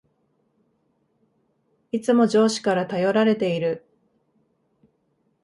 [1.91, 3.85] いつも上司から頼られている